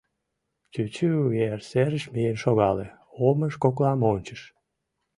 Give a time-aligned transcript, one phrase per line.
[0.71, 1.09] Чӱчӱ
[1.55, 2.87] ер серыш миен шогале,
[3.27, 4.41] омыж коклам ончыш.